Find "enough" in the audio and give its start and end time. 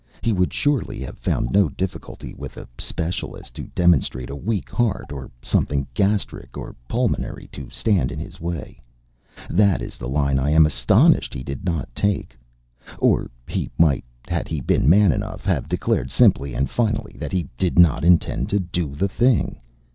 15.11-15.45